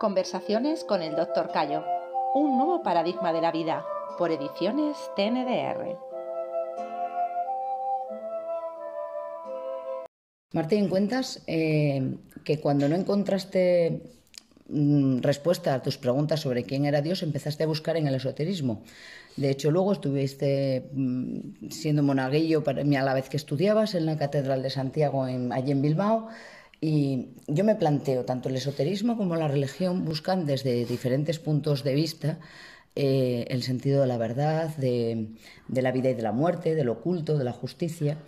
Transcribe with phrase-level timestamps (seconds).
[0.00, 1.50] Conversaciones con el Dr.
[1.52, 1.84] Cayo.
[2.34, 3.84] Un nuevo paradigma de la vida.
[4.16, 5.98] Por ediciones TNDR.
[10.54, 14.00] Martín, cuentas eh, que cuando no encontraste
[14.70, 18.82] mm, respuesta a tus preguntas sobre quién era Dios, empezaste a buscar en el esoterismo.
[19.36, 24.62] De hecho, luego estuviste mm, siendo monaguillo a la vez que estudiabas en la Catedral
[24.62, 26.30] de Santiago, en, allí en Bilbao.
[26.80, 31.94] Y yo me planteo, tanto el esoterismo como la religión buscan desde diferentes puntos de
[31.94, 32.38] vista
[32.96, 35.28] eh, el sentido de la verdad, de,
[35.68, 38.18] la vida y de la muerte, del oculto, de la justicia.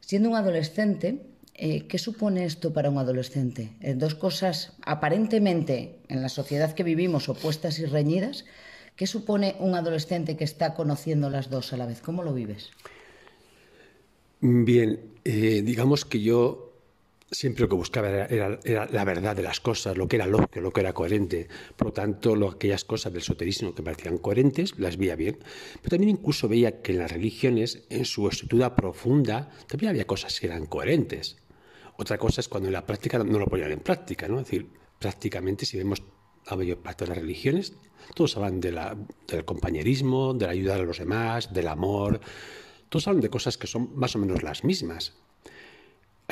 [0.00, 1.22] Siendo un adolescente,
[1.54, 3.70] eh, ¿qué supone esto para un adolescente?
[3.80, 8.44] Eh, dos cosas aparentemente en la sociedad que vivimos opuestas y reñidas.
[8.96, 12.02] ¿Qué supone un adolescente que está conociendo las dos a la vez?
[12.02, 12.70] ¿Cómo lo vives?
[14.40, 16.71] Bien, digamos que yo
[17.32, 20.70] siempre lo que buscaba era, la verdad de las cosas, lo que era lógico, lo
[20.70, 21.48] que era coherente.
[21.76, 25.38] Por lo tanto, aquellas cosas del esoterismo que parecían coherentes, las veía bien.
[25.76, 30.38] Pero también incluso veía que en las religiones, en su estructura profunda, también había cosas
[30.38, 31.38] que eran coherentes.
[31.96, 34.38] Otra cosa es cuando en la práctica no lo ponían en práctica, ¿no?
[34.38, 34.66] Es decir,
[34.98, 36.02] prácticamente si vemos
[36.48, 37.74] la mayor parte de las religiones,
[38.14, 38.96] todos hablan de la,
[39.28, 42.20] del compañerismo, de la ayuda a los demás, del amor,
[42.88, 45.14] todos hablan de cosas que son más o menos las mismas.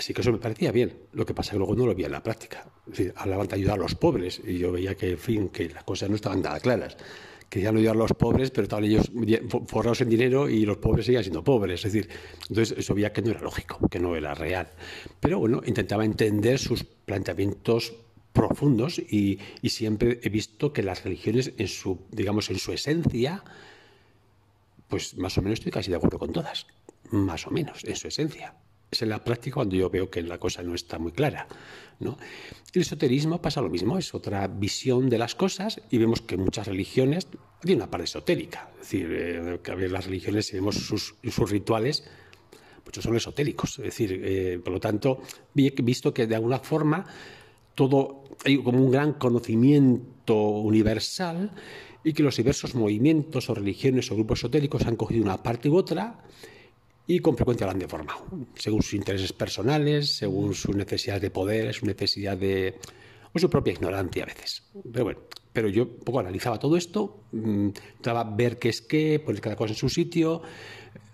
[0.01, 0.95] Así que eso me parecía bien.
[1.13, 2.65] Lo que pasa es que luego no lo veía en la práctica.
[2.87, 5.69] Es decir, hablaban de ayudar a los pobres y yo veía que, en fin, que
[5.69, 6.97] las cosas no estaban nada claras.
[7.51, 9.13] Querían ayudar a los pobres, pero estaban ellos
[9.67, 11.85] forrados en dinero y los pobres seguían siendo pobres.
[11.85, 12.09] Es decir,
[12.49, 14.71] entonces eso veía que no era lógico, que no era real.
[15.21, 17.93] Pero bueno, intentaba entender sus planteamientos
[18.33, 23.45] profundos y, y siempre he visto que las religiones, en su, digamos, en su esencia,
[24.89, 26.67] pues más o menos estoy casi de acuerdo con todas.
[27.11, 28.55] Más o menos, en su esencia
[28.91, 31.47] es en la práctica cuando yo veo que la cosa no está muy clara.
[32.01, 32.19] ¿no?
[32.73, 36.67] El esoterismo pasa lo mismo, es otra visión de las cosas y vemos que muchas
[36.67, 37.29] religiones
[37.63, 38.71] tienen una parte esotérica.
[38.75, 42.05] Es decir, eh, que a ver, las religiones, si vemos sus, sus rituales,
[42.85, 43.79] muchos son esotéricos.
[43.79, 45.23] Es decir, eh, por lo tanto,
[45.55, 47.07] visto que de alguna forma
[47.75, 51.53] todo hay como un gran conocimiento universal
[52.03, 55.77] y que los diversos movimientos o religiones o grupos esotéricos han cogido una parte u
[55.77, 56.25] otra
[57.11, 58.21] y con frecuencia lo han deformado,
[58.55, 62.79] según sus intereses personales, según sus necesidades de poder, su necesidad de...
[63.33, 64.63] o su propia ignorancia a veces.
[64.93, 65.21] Pero bueno,
[65.53, 69.57] pero yo un poco analizaba todo esto, mmm, trataba ver qué es qué, poner cada
[69.57, 70.43] cosa en su sitio,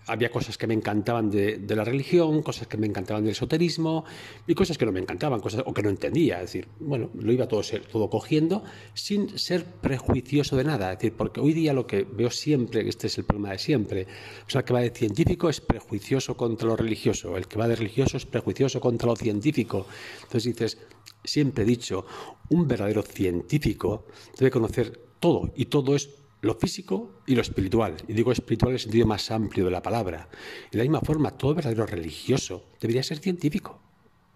[0.07, 4.05] había cosas que me encantaban de, la religión, cosas que me encantaban del esoterismo
[4.47, 6.37] y cosas que no me encantaban, cosas o que no entendía.
[6.37, 8.63] Es decir, bueno, lo iba todo, todo cogiendo
[8.95, 10.93] sin ser prejuicioso de nada.
[10.93, 14.07] Es decir, porque hoy día lo que veo siempre, este es el problema de siempre,
[14.47, 17.69] o sea, el que va de científico es prejuicioso contra lo religioso, el que va
[17.69, 19.87] de religioso es prejuicioso contra lo científico.
[20.23, 20.79] Entonces dices,
[21.25, 22.07] siempre he dicho,
[22.51, 24.07] un verdadero científico
[24.39, 27.97] debe conocer todo y todo es lo físico y lo espiritual.
[28.09, 30.29] Y digo espiritual en el sentido más amplio de la palabra.
[30.71, 33.81] De la misma forma, todo verdadero religioso debería ser científico,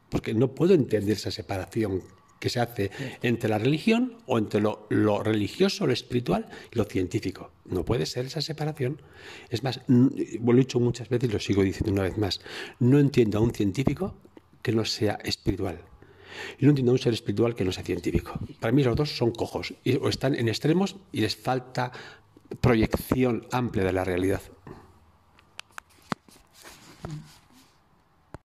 [0.09, 2.03] porque no puedo entender esa separación
[2.41, 2.91] que se hace
[3.23, 7.53] entre la religión o entre lo, lo, religioso, lo espiritual y lo científico.
[7.67, 9.03] No puede ser esa separación.
[9.51, 12.41] Es más, lo he dicho muchas veces y lo sigo diciendo una vez más,
[12.79, 14.17] no entiendo a un científico
[14.63, 15.90] que no sea espiritual.
[16.59, 18.39] Y no entiendo un ser espiritual que no sea científico.
[18.61, 21.93] Para mí los dos son cojos, o están en extremos y les falta
[22.61, 24.43] proyección amplia de la realidad.